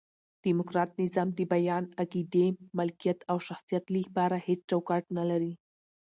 [0.45, 2.45] ډیموکرات نظام د بیان، عقیدې،
[2.77, 5.53] ملکیت او شخصیت له پاره هيڅ چوکاټ نه لري.